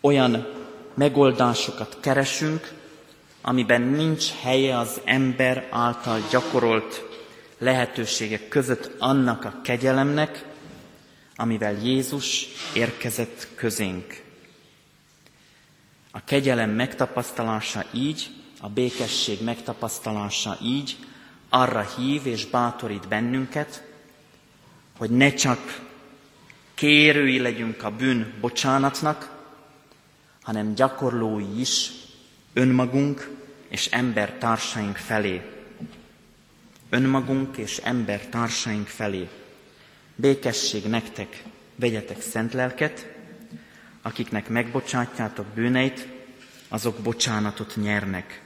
olyan 0.00 0.46
megoldásokat 0.94 1.96
keresünk, 2.00 2.72
amiben 3.40 3.82
nincs 3.82 4.30
helye 4.42 4.78
az 4.78 5.00
ember 5.04 5.68
által 5.70 6.20
gyakorolt 6.30 7.13
lehetőségek 7.58 8.48
között 8.48 8.90
annak 8.98 9.44
a 9.44 9.60
kegyelemnek, 9.62 10.44
amivel 11.36 11.72
Jézus 11.82 12.46
érkezett 12.74 13.48
közénk. 13.54 14.22
A 16.10 16.24
kegyelem 16.24 16.70
megtapasztalása 16.70 17.84
így, 17.92 18.30
a 18.60 18.68
békesség 18.68 19.42
megtapasztalása 19.42 20.58
így 20.62 20.96
arra 21.48 21.86
hív 21.96 22.26
és 22.26 22.46
bátorít 22.46 23.08
bennünket, 23.08 23.82
hogy 24.98 25.10
ne 25.10 25.34
csak 25.34 25.80
kérői 26.74 27.38
legyünk 27.38 27.82
a 27.82 27.90
bűn 27.90 28.34
bocsánatnak, 28.40 29.42
hanem 30.42 30.74
gyakorlói 30.74 31.60
is 31.60 31.90
önmagunk 32.52 33.30
és 33.68 33.86
embertársaink 33.86 34.96
felé. 34.96 35.53
Önmagunk 36.94 37.56
és 37.56 37.76
embertársaink 37.76 38.86
felé. 38.86 39.28
Békesség 40.16 40.84
nektek, 40.84 41.42
vegyetek 41.76 42.20
szent 42.20 42.52
lelket, 42.52 43.14
akiknek 44.02 44.48
megbocsátjátok 44.48 45.46
bűneit, 45.46 46.08
azok 46.68 46.98
bocsánatot 46.98 47.76
nyernek. 47.76 48.42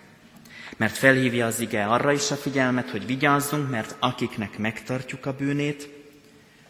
Mert 0.76 0.97
felhívja 0.97 1.47
az 1.47 1.61
ige 1.61 1.87
arra 1.87 2.12
is 2.12 2.31
a 2.31 2.37
figyelmet, 2.37 2.90
hogy 2.90 3.07
vigyázzunk, 3.07 3.71
mert 3.71 3.97
akiknek 3.99 4.59
megtartjuk 4.59 5.26
a 5.26 5.37
bűnét, 5.37 5.88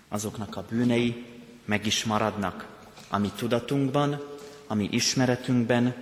azoknak 0.09 0.57
a 0.57 0.67
bűnei 0.71 1.25
meg 1.65 1.87
is 1.87 2.05
maradnak, 2.05 2.67
ami 3.09 3.31
tudatunkban, 3.37 4.23
ami 4.67 4.89
ismeretünkben, 4.91 5.95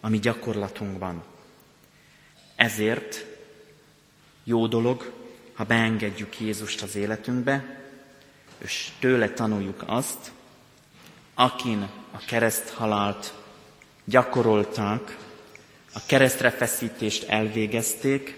ami 0.00 0.18
gyakorlatunkban. 0.18 1.22
Ezért 2.56 3.31
jó 4.44 4.66
dolog, 4.66 5.12
ha 5.54 5.64
beengedjük 5.64 6.40
Jézust 6.40 6.82
az 6.82 6.96
életünkbe, 6.96 7.80
és 8.58 8.90
tőle 8.98 9.28
tanuljuk 9.28 9.82
azt, 9.86 10.32
akin 11.34 11.88
a 12.12 12.18
kereszthalált 12.26 13.34
gyakorolták, 14.04 15.16
a 15.94 16.00
keresztre 16.06 16.50
feszítést 16.50 17.28
elvégezték, 17.28 18.36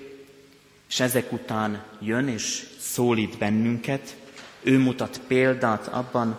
és 0.88 1.00
ezek 1.00 1.32
után 1.32 1.84
jön 2.00 2.28
és 2.28 2.66
szólít 2.78 3.38
bennünket, 3.38 4.16
ő 4.62 4.78
mutat 4.78 5.20
példát 5.26 5.88
abban, 5.88 6.38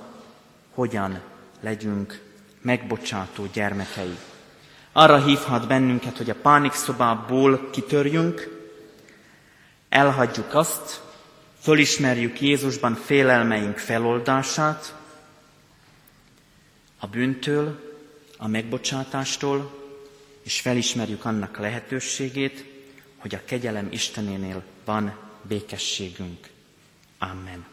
hogyan 0.74 1.22
legyünk 1.62 2.22
megbocsátó 2.62 3.48
gyermekei. 3.54 4.18
Arra 4.92 5.24
hívhat 5.24 5.68
bennünket, 5.68 6.18
hogy 6.18 6.30
a 6.30 6.36
pánikszobából 6.42 7.70
kitörjünk, 7.70 8.55
elhagyjuk 9.90 10.54
azt, 10.54 11.02
fölismerjük 11.62 12.42
Jézusban 12.42 12.96
félelmeink 12.96 13.78
feloldását, 13.78 14.96
a 17.00 17.08
bűntől, 17.08 17.80
a 18.38 18.48
megbocsátástól, 18.48 19.84
és 20.44 20.60
felismerjük 20.60 21.26
annak 21.26 21.58
lehetőségét, 21.58 22.66
hogy 23.18 23.36
a 23.36 23.42
kegyelem 23.46 23.88
Istenénél 23.92 24.64
van 24.86 25.18
békességünk. 25.42 26.48
Amen. 27.18 27.66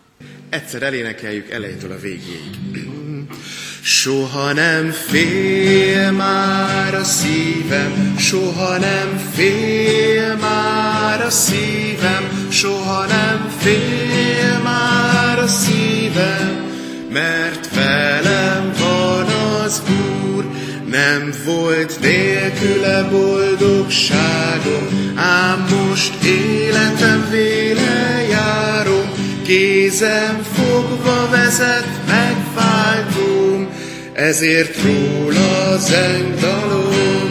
Egyszer 0.48 0.82
elénekeljük 0.82 1.50
elejétől 1.50 1.92
a 1.92 1.98
végéig. 1.98 2.88
Soha 3.82 4.52
nem 4.52 4.90
fél 4.90 6.10
már 6.10 6.94
a 6.94 7.04
szívem, 7.04 8.16
soha 8.18 8.78
nem 8.78 9.16
fél 9.16 10.36
már 10.36 10.81
a 11.02 11.30
szívem, 11.30 12.48
soha 12.50 13.06
nem 13.06 13.48
fél 13.58 14.60
már 14.62 15.38
a 15.38 15.46
szívem, 15.46 16.64
mert 17.10 17.74
velem 17.74 18.72
van 18.78 19.26
az 19.64 19.82
Úr, 19.88 20.44
nem 20.90 21.32
volt 21.44 22.00
nélküle 22.00 23.08
boldogságom, 23.10 25.12
ám 25.14 25.66
most 25.78 26.22
életem 26.24 27.26
véle 27.30 28.26
járom, 28.30 29.12
kézem 29.46 30.42
fogva 30.54 31.28
vezet 31.30 31.88
megváltom, 32.06 33.68
ezért 34.12 34.76
róla 34.82 35.78
zengdalom. 35.78 37.21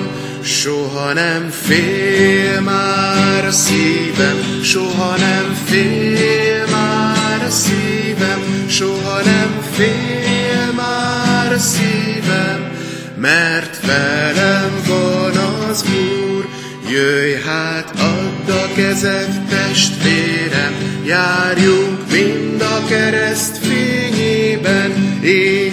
Soha 0.63 1.13
nem 1.13 1.49
fél 1.49 2.61
már 2.61 3.51
szívem, 3.51 4.59
soha 4.63 5.17
nem 5.17 5.57
fél 5.65 6.65
már 6.71 7.49
szívem, 7.49 8.65
soha 8.67 9.21
nem 9.23 9.61
fél 9.71 10.71
már 10.75 11.59
szívem, 11.59 12.71
mert 13.15 13.85
velem 13.85 14.81
van 14.87 15.37
az 15.69 15.83
Úr. 15.83 16.47
Jöjj 16.91 17.33
hát, 17.45 17.93
add 17.99 18.51
a 18.51 18.73
kezed, 18.75 19.41
testvérem, 19.49 21.01
járjunk 21.05 22.11
mind 22.11 22.61
a 22.61 22.85
kereszt 22.87 23.57
fényében, 23.57 25.19
éljünk 25.21 25.70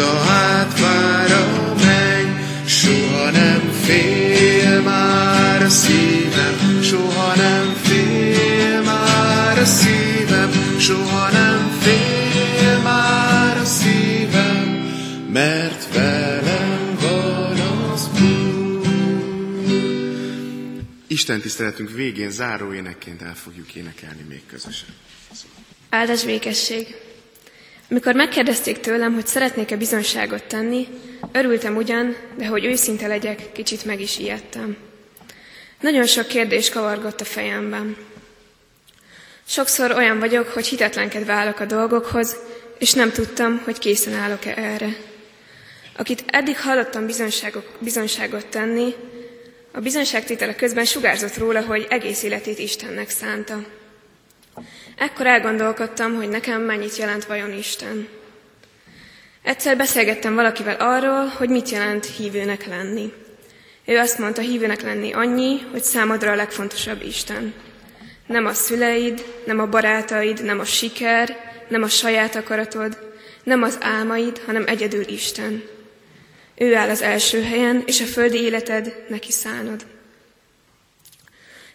a 0.00 1.74
menny, 1.74 2.66
soha 2.66 3.30
nem 3.30 3.70
fél 3.84 4.82
már 4.82 5.62
a 5.62 5.68
szívem, 5.68 6.82
soha 6.82 7.34
nem 7.36 7.74
fél 7.82 8.82
már 8.82 9.58
a 9.58 9.64
szívem, 9.64 10.50
soha 10.78 11.30
nem 11.30 11.78
fél 11.80 12.78
már 12.82 13.56
a 13.56 13.64
szívem, 13.64 14.88
mert 15.32 15.94
velem 15.94 16.96
van 17.00 17.60
az 17.92 18.08
Úr. 18.22 18.88
Isten 21.06 21.40
tiszteletünk 21.40 21.90
végén 21.90 22.30
záró 22.30 22.72
énekként 22.72 23.22
el 23.22 23.34
fogjuk 23.34 23.74
énekelni 23.74 24.22
még 24.28 24.42
közösen. 24.46 24.88
Áldás 25.90 26.24
békesség! 26.24 26.86
Amikor 27.90 28.14
megkérdezték 28.14 28.80
tőlem, 28.80 29.14
hogy 29.14 29.26
szeretnék-e 29.26 29.76
bizonságot 29.76 30.44
tenni, 30.44 30.88
örültem 31.32 31.76
ugyan, 31.76 32.16
de 32.36 32.46
hogy 32.46 32.64
őszinte 32.64 33.06
legyek, 33.06 33.52
kicsit 33.52 33.84
meg 33.84 34.00
is 34.00 34.18
ijedtem. 34.18 34.76
Nagyon 35.80 36.06
sok 36.06 36.26
kérdés 36.26 36.70
kavargott 36.70 37.20
a 37.20 37.24
fejemben. 37.24 37.96
Sokszor 39.46 39.90
olyan 39.90 40.18
vagyok, 40.18 40.48
hogy 40.48 40.66
hitetlenkedve 40.66 41.32
állok 41.32 41.60
a 41.60 41.64
dolgokhoz, 41.64 42.36
és 42.78 42.92
nem 42.92 43.10
tudtam, 43.10 43.60
hogy 43.64 43.78
készen 43.78 44.14
állok-e 44.14 44.54
erre. 44.56 44.96
Akit 45.96 46.24
eddig 46.26 46.60
hallottam 46.60 47.06
bizonságot 47.80 48.46
tenni, 48.46 48.94
a 49.72 49.80
bizonságtétele 49.80 50.54
közben 50.54 50.84
sugárzott 50.84 51.36
róla, 51.36 51.60
hogy 51.60 51.86
egész 51.88 52.22
életét 52.22 52.58
Istennek 52.58 53.08
szánta. 53.08 53.64
Ekkor 55.00 55.26
elgondolkodtam, 55.26 56.14
hogy 56.14 56.28
nekem 56.28 56.62
mennyit 56.62 56.96
jelent 56.96 57.24
vajon 57.24 57.52
Isten. 57.52 58.08
Egyszer 59.42 59.76
beszélgettem 59.76 60.34
valakivel 60.34 60.76
arról, 60.78 61.26
hogy 61.26 61.48
mit 61.48 61.68
jelent 61.68 62.06
hívőnek 62.06 62.66
lenni. 62.66 63.12
Ő 63.84 63.98
azt 63.98 64.18
mondta, 64.18 64.40
hívőnek 64.40 64.82
lenni 64.82 65.12
annyi, 65.12 65.60
hogy 65.70 65.82
számodra 65.82 66.30
a 66.30 66.34
legfontosabb 66.34 67.02
Isten. 67.02 67.54
Nem 68.26 68.46
a 68.46 68.52
szüleid, 68.52 69.24
nem 69.44 69.58
a 69.58 69.68
barátaid, 69.68 70.44
nem 70.44 70.58
a 70.58 70.64
siker, 70.64 71.36
nem 71.68 71.82
a 71.82 71.88
saját 71.88 72.34
akaratod, 72.34 72.98
nem 73.42 73.62
az 73.62 73.78
álmaid, 73.80 74.40
hanem 74.46 74.64
egyedül 74.66 75.08
Isten. 75.08 75.62
Ő 76.56 76.74
áll 76.74 76.88
az 76.88 77.02
első 77.02 77.42
helyen, 77.42 77.82
és 77.86 78.00
a 78.00 78.06
földi 78.06 78.42
életed 78.42 79.04
neki 79.08 79.32
szánod. 79.32 79.86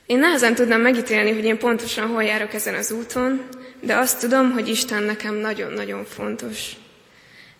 Én 0.06 0.20
nehezen 0.20 0.56
tudnám 0.56 0.82
megítélni, 0.82 1.32
hogy 1.34 1.44
én 1.44 1.58
pontosan 1.58 2.08
hol 2.08 2.24
járok 2.24 2.54
ezen 2.54 2.74
az 2.74 2.92
úton, 2.92 3.48
de 3.82 3.96
azt 3.96 4.20
tudom, 4.20 4.52
hogy 4.52 4.68
Isten 4.68 5.04
nekem 5.04 5.36
nagyon-nagyon 5.36 6.06
fontos. 6.06 6.72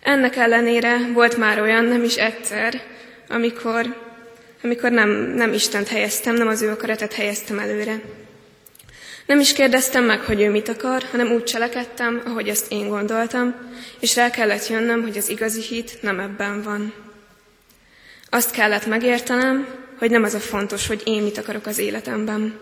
Ennek 0.00 0.36
ellenére 0.36 0.98
volt 1.12 1.36
már 1.36 1.60
olyan, 1.60 1.84
nem 1.84 2.02
is 2.02 2.14
egyszer, 2.16 2.82
amikor, 3.28 3.96
amikor 4.62 4.90
nem, 4.90 5.08
nem 5.10 5.52
Istent 5.52 5.88
helyeztem, 5.88 6.34
nem 6.34 6.48
az 6.48 6.62
ő 6.62 6.70
akaratát 6.70 7.12
helyeztem 7.12 7.58
előre. 7.58 8.00
Nem 9.26 9.40
is 9.40 9.52
kérdeztem 9.52 10.04
meg, 10.04 10.20
hogy 10.20 10.40
ő 10.40 10.50
mit 10.50 10.68
akar, 10.68 11.02
hanem 11.10 11.32
úgy 11.32 11.44
cselekedtem, 11.44 12.22
ahogy 12.24 12.48
ezt 12.48 12.72
én 12.72 12.88
gondoltam, 12.88 13.54
és 14.00 14.16
rá 14.16 14.30
kellett 14.30 14.68
jönnöm, 14.68 15.02
hogy 15.02 15.16
az 15.16 15.28
igazi 15.28 15.60
hit 15.60 15.98
nem 16.02 16.20
ebben 16.20 16.62
van. 16.62 16.92
Azt 18.30 18.50
kellett 18.50 18.86
megértenem, 18.86 19.85
hogy 19.98 20.10
nem 20.10 20.24
az 20.24 20.34
a 20.34 20.40
fontos, 20.40 20.86
hogy 20.86 21.02
én 21.04 21.22
mit 21.22 21.38
akarok 21.38 21.66
az 21.66 21.78
életemben. 21.78 22.58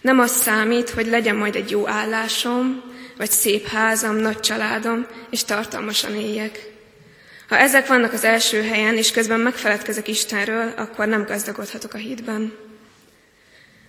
Nem 0.00 0.18
az 0.18 0.30
számít, 0.30 0.90
hogy 0.90 1.06
legyen 1.06 1.36
majd 1.36 1.54
egy 1.54 1.70
jó 1.70 1.88
állásom, 1.88 2.82
vagy 3.16 3.30
szép 3.30 3.66
házam, 3.66 4.16
nagy 4.16 4.40
családom, 4.40 5.06
és 5.30 5.44
tartalmasan 5.44 6.14
éljek. 6.14 6.70
Ha 7.48 7.58
ezek 7.58 7.86
vannak 7.86 8.12
az 8.12 8.24
első 8.24 8.62
helyen, 8.62 8.96
és 8.96 9.10
közben 9.10 9.40
megfeledkezek 9.40 10.08
Istenről, 10.08 10.72
akkor 10.76 11.06
nem 11.06 11.24
gazdagodhatok 11.24 11.94
a 11.94 11.98
hitben. 11.98 12.52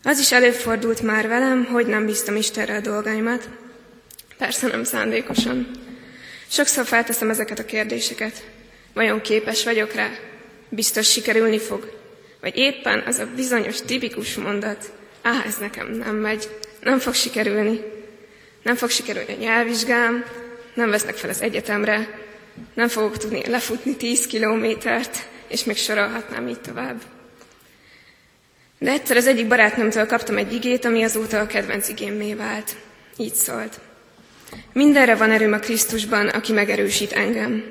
Az 0.04 0.20
is 0.20 0.32
előfordult 0.32 1.02
már 1.02 1.28
velem, 1.28 1.66
hogy 1.66 1.88
nem 1.88 2.06
bíztam 2.06 2.36
Istenre 2.36 2.76
a 2.76 2.80
dolgaimat. 2.80 3.50
Persze 4.38 4.68
nem 4.68 4.84
szándékosan. 4.84 5.72
Sokszor 6.48 6.86
felteszem 6.86 7.30
ezeket 7.30 7.60
a 7.60 7.66
kérdéseket. 7.66 8.44
Vajon 8.94 9.22
képes 9.22 9.64
vagyok 9.64 9.94
rá? 9.94 10.10
Biztos 10.70 11.12
sikerülni 11.12 11.60
fog? 11.60 11.99
Vagy 12.42 12.58
éppen 12.58 13.04
az 13.06 13.20
a 13.20 13.28
bizonyos 13.36 13.82
tipikus 13.82 14.36
mondat, 14.36 14.92
á, 15.22 15.44
ez 15.46 15.58
nekem 15.58 15.92
nem 15.92 16.16
megy, 16.16 16.50
nem 16.82 17.00
fog 17.00 17.14
sikerülni. 17.14 17.82
Nem 18.64 18.76
fog 18.76 18.90
sikerülni 18.90 19.34
a 19.34 19.40
nyelvvizsgám, 19.40 20.26
nem 20.74 20.90
vesznek 20.90 21.16
fel 21.16 21.30
az 21.30 21.42
egyetemre, 21.42 22.20
nem 22.74 22.88
fogok 22.88 23.18
tudni 23.18 23.48
lefutni 23.48 23.96
10 23.96 24.28
kilométert, 24.28 25.28
és 25.48 25.64
még 25.64 25.78
sorolhatnám 25.78 26.48
így 26.48 26.62
tovább. 26.62 27.02
De 28.80 28.92
egyszer 28.92 29.18
az 29.18 29.28
egyik 29.28 29.48
barátnőmtől 29.48 30.06
kaptam 30.06 30.38
egy 30.38 30.54
igét, 30.54 30.86
ami 30.86 31.04
azóta 31.04 31.40
a 31.40 31.48
kedvenc 31.48 31.90
igémmé 31.90 32.34
vált. 32.34 32.76
Így 33.18 33.34
szólt. 33.34 33.80
Mindenre 34.74 35.16
van 35.16 35.32
erőm 35.32 35.54
a 35.54 35.60
Krisztusban, 35.60 36.28
aki 36.28 36.54
megerősít 36.54 37.12
engem. 37.12 37.64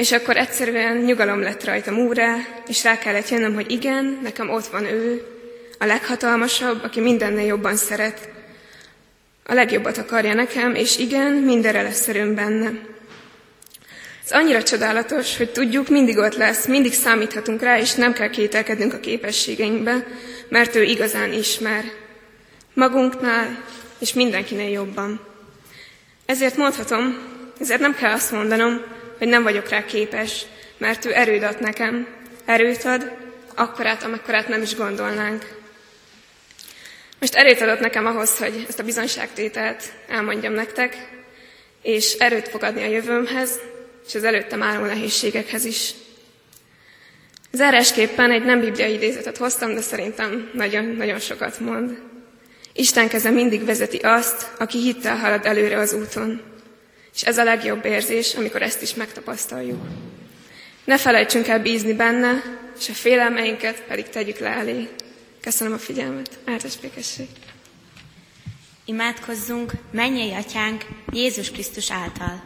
És 0.00 0.12
akkor 0.12 0.36
egyszerűen 0.36 0.96
nyugalom 0.96 1.40
lett 1.40 1.64
rajtam 1.64 1.98
úrá, 1.98 2.36
és 2.66 2.84
rá 2.84 2.98
kellett 2.98 3.28
jönnöm, 3.28 3.54
hogy 3.54 3.70
igen, 3.70 4.18
nekem 4.22 4.50
ott 4.50 4.66
van 4.66 4.84
ő, 4.84 5.26
a 5.78 5.84
leghatalmasabb, 5.84 6.82
aki 6.82 7.00
mindennél 7.00 7.46
jobban 7.46 7.76
szeret, 7.76 8.28
a 9.46 9.54
legjobbat 9.54 9.98
akarja 9.98 10.34
nekem, 10.34 10.74
és 10.74 10.98
igen, 10.98 11.32
mindenre 11.32 11.82
lesz 11.82 12.08
erőm 12.08 12.34
benne. 12.34 12.70
Ez 14.24 14.30
annyira 14.30 14.62
csodálatos, 14.62 15.36
hogy 15.36 15.50
tudjuk, 15.52 15.88
mindig 15.88 16.18
ott 16.18 16.36
lesz, 16.36 16.66
mindig 16.66 16.92
számíthatunk 16.92 17.62
rá, 17.62 17.78
és 17.78 17.94
nem 17.94 18.12
kell 18.12 18.30
kételkednünk 18.30 18.92
a 18.92 19.00
képességeinkbe, 19.00 20.06
mert 20.48 20.74
ő 20.74 20.82
igazán 20.82 21.32
ismer. 21.32 21.84
Magunknál 22.74 23.64
és 23.98 24.12
mindenkinél 24.12 24.70
jobban. 24.70 25.20
Ezért 26.26 26.56
mondhatom, 26.56 27.18
ezért 27.58 27.80
nem 27.80 27.94
kell 27.94 28.12
azt 28.12 28.32
mondanom, 28.32 28.98
hogy 29.20 29.28
nem 29.28 29.42
vagyok 29.42 29.68
rá 29.68 29.84
képes, 29.84 30.42
mert 30.78 31.04
ő 31.04 31.14
erőt 31.14 31.42
ad 31.42 31.60
nekem. 31.60 32.06
Erőt 32.44 32.84
ad, 32.84 33.12
akkorát, 33.54 34.02
amekkorát 34.02 34.48
nem 34.48 34.62
is 34.62 34.74
gondolnánk. 34.74 35.58
Most 37.18 37.34
erőt 37.34 37.60
adott 37.60 37.80
nekem 37.80 38.06
ahhoz, 38.06 38.38
hogy 38.38 38.64
ezt 38.68 38.78
a 38.78 38.84
bizonyságtételt 38.84 39.82
elmondjam 40.08 40.52
nektek, 40.52 41.08
és 41.82 42.12
erőt 42.12 42.48
fog 42.48 42.62
adni 42.62 42.82
a 42.82 42.90
jövőmhez, 42.90 43.60
és 44.06 44.14
az 44.14 44.24
előttem 44.24 44.62
álló 44.62 44.84
nehézségekhez 44.84 45.64
is. 45.64 45.90
Zárásképpen 47.52 48.30
egy 48.30 48.44
nem 48.44 48.60
bibliai 48.60 48.92
idézetet 48.92 49.36
hoztam, 49.36 49.74
de 49.74 49.80
szerintem 49.80 50.50
nagyon-nagyon 50.52 51.18
sokat 51.18 51.58
mond. 51.58 51.98
Isten 52.72 53.08
keze 53.08 53.30
mindig 53.30 53.64
vezeti 53.64 53.96
azt, 53.96 54.46
aki 54.58 54.78
hittel 54.78 55.16
halad 55.16 55.46
előre 55.46 55.78
az 55.78 55.92
úton. 55.92 56.42
És 57.14 57.22
ez 57.22 57.38
a 57.38 57.44
legjobb 57.44 57.84
érzés, 57.84 58.34
amikor 58.34 58.62
ezt 58.62 58.82
is 58.82 58.94
megtapasztaljuk. 58.94 59.86
Ne 60.84 60.98
felejtsünk 60.98 61.48
el 61.48 61.60
bízni 61.60 61.92
benne, 61.92 62.42
és 62.78 62.88
a 62.88 62.92
félelmeinket 62.92 63.82
pedig 63.82 64.08
tegyük 64.08 64.38
le 64.38 64.48
elé. 64.48 64.88
Köszönöm 65.40 65.72
a 65.72 65.78
figyelmet. 65.78 66.38
Általános 66.38 66.76
békesség. 66.76 67.28
Imádkozzunk, 68.84 69.72
mennyei 69.90 70.32
atyánk, 70.32 70.84
Jézus 71.12 71.50
Krisztus 71.50 71.90
által. 71.90 72.44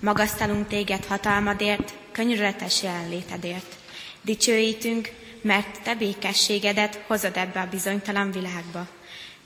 Magasztalunk 0.00 0.68
téged 0.68 1.04
hatalmadért, 1.04 1.92
könyörületes 2.12 2.82
jelenlétedért. 2.82 3.76
Dicsőítünk, 4.22 5.08
mert 5.42 5.82
te 5.82 5.94
békességedet 5.94 7.00
hozod 7.06 7.36
ebbe 7.36 7.60
a 7.60 7.68
bizonytalan 7.70 8.30
világba. 8.30 8.88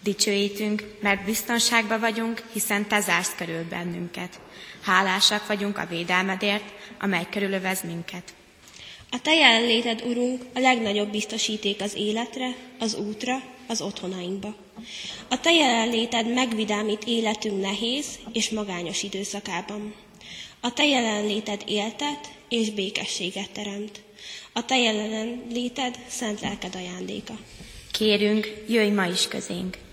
Dicsőítünk, 0.05 0.97
mert 1.01 1.25
biztonságban 1.25 2.01
vagyunk, 2.01 2.43
hiszen 2.53 2.89
te 2.89 3.01
zársz 3.01 3.35
körül 3.37 3.65
bennünket. 3.69 4.41
Hálásak 4.83 5.47
vagyunk 5.47 5.79
a 5.79 5.87
védelmedért, 5.87 6.65
amely 7.01 7.27
körülövez 7.31 7.83
minket. 7.83 8.35
A 9.11 9.21
Te 9.23 9.35
jelenléted, 9.35 10.03
Urunk, 10.07 10.43
a 10.55 10.59
legnagyobb 10.59 11.11
biztosíték 11.11 11.83
az 11.83 11.95
életre, 11.95 12.55
az 12.79 12.95
útra, 12.95 13.43
az 13.69 13.81
otthonainkba. 13.81 14.55
A 15.29 15.41
Te 15.41 15.53
jelenléted 15.53 16.35
megvidámít 16.35 17.05
életünk 17.07 17.61
nehéz 17.61 18.07
és 18.33 18.51
magányos 18.51 19.03
időszakában. 19.03 19.95
A 20.61 20.73
Te 20.73 20.87
jelenléted 20.87 21.63
éltet 21.67 22.33
és 22.49 22.71
békességet 22.71 23.51
teremt. 23.51 24.01
A 24.53 24.65
Te 24.65 24.77
jelenléted 24.79 25.99
szent 26.09 26.41
lelked 26.41 26.75
ajándéka. 26.75 27.35
Kérünk, 27.93 28.65
jöjj 28.69 28.91
ma 28.91 29.07
is 29.07 29.29
közénk. 29.29 29.84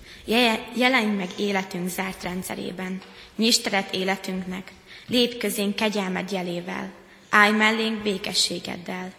Jelenj 0.76 1.16
meg 1.16 1.30
életünk 1.38 1.90
zárt 1.90 2.24
rendszerében. 2.24 3.02
Nyisd 3.36 3.64
teret 3.64 3.94
életünknek. 3.94 4.72
Lépj 5.08 5.38
közénk 5.38 5.76
kegyelmed 5.76 6.32
jelével. 6.32 6.92
Állj 7.30 7.52
mellénk 7.52 8.02
békességeddel. 8.02 9.14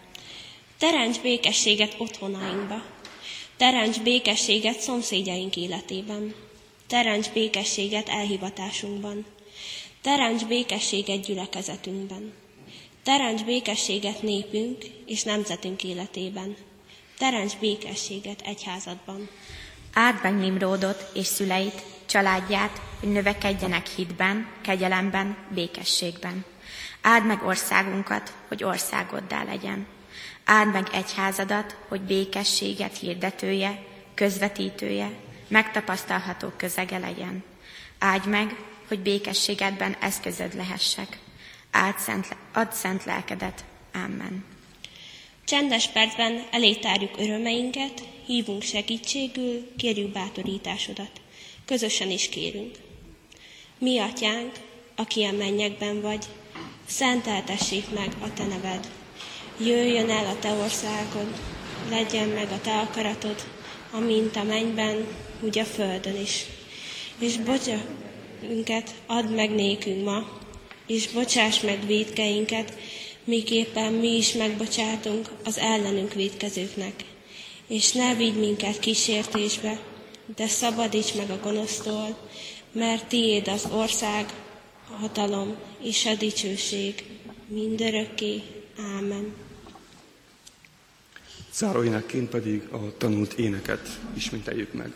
Teremts 0.77 1.21
békességet 1.21 1.95
otthonainkba. 1.97 2.83
Teremts 3.57 4.01
békességet 4.01 4.79
szomszédjaink 4.79 5.55
életében. 5.55 6.35
Teremts 6.87 7.29
békességet 7.29 8.09
elhivatásunkban. 8.09 9.25
Teremts 10.01 10.45
békességet 10.45 11.25
gyülekezetünkben. 11.25 12.33
Teremts 13.03 13.43
békességet 13.43 14.21
népünk 14.21 14.85
és 15.05 15.23
nemzetünk 15.23 15.83
életében. 15.83 16.55
Teremts 17.17 17.57
békességet 17.57 18.41
egyházadban. 18.41 19.29
Áld 19.93 20.19
meg 20.23 20.35
Nimródot 20.35 21.09
és 21.13 21.25
szüleit, 21.25 21.81
családját, 22.05 22.81
hogy 22.99 23.11
növekedjenek 23.11 23.87
hitben, 23.87 24.47
kegyelemben, 24.61 25.37
békességben. 25.49 26.45
Áld 27.01 27.25
meg 27.25 27.43
országunkat, 27.43 28.33
hogy 28.47 28.63
országoddá 28.63 29.43
legyen. 29.43 29.87
Áld 30.45 30.71
meg 30.71 30.87
egyházadat, 30.91 31.77
hogy 31.87 32.01
békességet 32.01 32.97
hirdetője, 32.97 33.83
közvetítője, 34.13 35.09
megtapasztalható 35.47 36.51
közege 36.57 36.97
legyen. 36.97 37.43
Áldj 37.99 38.29
meg, 38.29 38.55
hogy 38.87 38.99
békességedben 38.99 39.95
eszközöd 39.99 40.55
lehessek. 40.55 41.17
Áld 41.71 41.97
szent, 41.97 42.35
add 42.53 42.71
szent 42.71 43.03
lelkedet. 43.03 43.63
Amen. 43.93 44.52
Csendes 45.45 45.87
percben 45.87 46.43
elé 46.51 46.73
tárjuk 46.73 47.19
örömeinket, 47.19 48.03
hívunk 48.25 48.61
segítségül, 48.61 49.71
kérjük 49.77 50.11
bátorításodat. 50.11 51.21
Közösen 51.65 52.11
is 52.11 52.29
kérünk. 52.29 52.75
Mi, 53.77 53.99
atyánk, 53.99 54.51
aki 54.95 55.23
a 55.23 55.31
mennyekben 55.31 56.01
vagy, 56.01 56.25
szenteltessék 56.85 57.89
meg 57.89 58.11
a 58.21 58.33
te 58.33 58.45
neved. 58.45 58.89
Jöjjön 59.59 60.09
el 60.09 60.25
a 60.25 60.39
te 60.39 60.51
országod, 60.51 61.27
legyen 61.89 62.27
meg 62.27 62.51
a 62.51 62.61
te 62.61 62.79
akaratod, 62.79 63.43
amint 63.91 64.35
a 64.35 64.43
mennyben, 64.43 65.07
úgy 65.41 65.59
a 65.59 65.65
földön 65.65 66.21
is. 66.21 66.45
És 67.19 67.37
bocsánat, 67.37 68.93
add 69.05 69.25
meg 69.25 69.49
nékünk 69.49 70.03
ma, 70.03 70.39
és 70.87 71.07
bocsáss 71.07 71.59
meg 71.59 71.85
védkeinket, 71.85 72.73
miképpen 73.23 73.93
mi 73.93 74.17
is 74.17 74.33
megbocsátunk 74.33 75.29
az 75.43 75.57
ellenünk 75.57 76.13
védkezőknek. 76.13 77.03
És 77.67 77.91
ne 77.91 78.15
vigy 78.15 78.35
minket 78.39 78.79
kísértésbe, 78.79 79.79
de 80.35 80.47
szabadíts 80.47 81.15
meg 81.15 81.29
a 81.29 81.39
gonosztól, 81.43 82.17
mert 82.71 83.05
tiéd 83.07 83.47
az 83.47 83.67
ország, 83.71 84.33
a 84.91 84.93
hatalom 84.93 85.55
és 85.81 86.05
a 86.05 86.15
dicsőség 86.15 87.03
mindörökké. 87.47 88.41
Ámen. 88.97 89.33
Záróénekként 91.53 92.29
pedig 92.29 92.61
a 92.71 92.97
tanult 92.97 93.33
éneket 93.33 93.99
ismételjük 94.15 94.73
meg. 94.73 94.93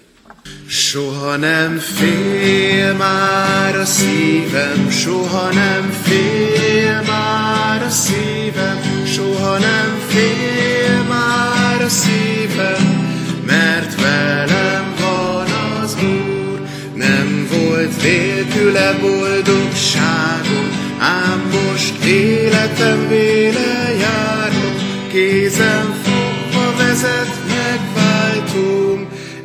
Soha 0.69 1.36
nem 1.36 1.77
fél 1.77 2.93
már 2.93 3.75
a 3.75 3.86
szívem, 3.86 4.89
soha 4.89 5.53
nem 5.53 5.93
fél 6.03 7.01
már 7.07 7.83
a 7.83 7.89
szívem, 7.89 8.79
soha 9.05 9.57
nem 9.57 9.99
fél 10.07 11.03
már 11.10 11.81
a 11.81 11.89
szívem, 11.89 13.15
mert 13.45 14.01
velem 14.01 14.93
van 14.99 15.47
az 15.81 15.95
Úr. 16.03 16.62
Nem 16.93 17.47
volt 17.51 18.01
nélküle 18.01 18.97
boldogságom, 19.01 20.69
ám 20.99 21.51
most 21.51 22.03
életem 22.03 23.07
véle 23.07 23.95
járok, 23.99 24.77
kézem 25.12 25.95
fogva 26.03 26.75
vezet 26.77 27.37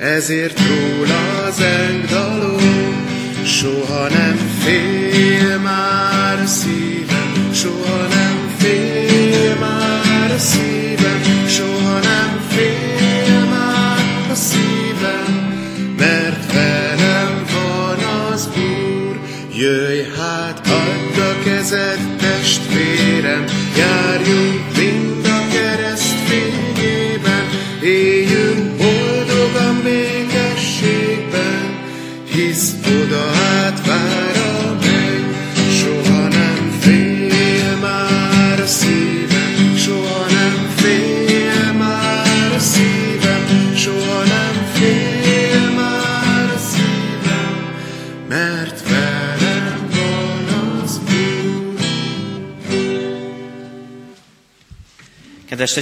ezért 0.02 0.60
róla 0.68 1.50
zeng 1.50 2.04
dalom. 2.04 3.06
Soha 3.44 4.08
nem 4.08 4.36
fél 4.58 5.58
már 5.58 6.40
a 6.40 6.46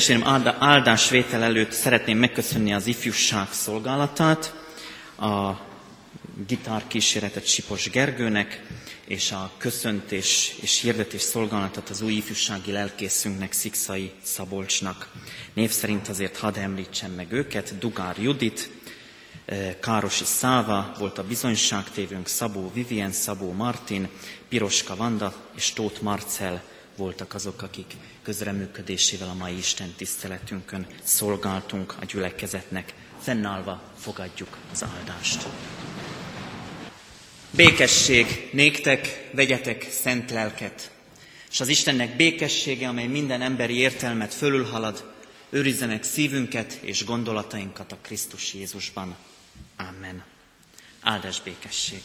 testvérem, 0.06 0.54
áldásvétel 0.58 1.42
előtt 1.42 1.72
szeretném 1.72 2.18
megköszönni 2.18 2.72
az 2.72 2.86
ifjúság 2.86 3.52
szolgálatát, 3.52 4.54
a 5.18 5.50
gitárkíséretet 6.46 7.46
Sipos 7.46 7.90
Gergőnek, 7.90 8.62
és 9.06 9.32
a 9.32 9.50
köszöntés 9.58 10.54
és 10.60 10.80
hirdetés 10.80 11.20
szolgálatot 11.20 11.88
az 11.88 12.00
új 12.00 12.12
ifjúsági 12.12 12.72
lelkészünknek, 12.72 13.52
Szikszai 13.52 14.10
Szabolcsnak. 14.22 15.08
Név 15.54 15.70
szerint 15.70 16.08
azért 16.08 16.36
hadd 16.36 16.58
említsem 16.58 17.10
meg 17.10 17.32
őket, 17.32 17.78
Dugár 17.78 18.16
Judit, 18.18 18.70
eh, 19.44 19.74
Károsi 19.80 20.24
Száva 20.24 20.92
volt 20.98 21.18
a 21.18 21.24
bizonyságtévőnk, 21.24 22.26
Szabó 22.26 22.70
Vivien, 22.74 23.12
Szabó 23.12 23.52
Martin, 23.52 24.08
Piroska 24.48 24.96
Vanda 24.96 25.34
és 25.56 25.72
Tóth 25.72 26.02
Marcel 26.02 26.62
voltak 27.00 27.34
azok, 27.34 27.62
akik 27.62 27.96
közreműködésével 28.22 29.28
a 29.28 29.34
mai 29.34 29.56
Isten 29.56 29.92
tiszteletünkön 29.96 30.86
szolgáltunk 31.02 31.94
a 32.00 32.04
gyülekezetnek. 32.04 32.94
Fennállva 33.20 33.82
fogadjuk 33.98 34.56
az 34.72 34.84
áldást. 34.84 35.46
Békesség 37.50 38.48
néktek, 38.52 39.28
vegyetek 39.32 39.90
szent 39.90 40.30
lelket, 40.30 40.90
és 41.50 41.60
az 41.60 41.68
Istennek 41.68 42.16
békessége, 42.16 42.88
amely 42.88 43.06
minden 43.06 43.42
emberi 43.42 43.76
értelmet 43.76 44.34
fölülhalad, 44.34 45.12
őrizze 45.50 45.86
meg 45.86 46.02
szívünket 46.02 46.72
és 46.72 47.04
gondolatainkat 47.04 47.92
a 47.92 47.98
Krisztus 48.02 48.54
Jézusban. 48.54 49.16
Amen. 49.76 50.24
Áldás 51.00 51.40
békesség! 51.42 52.02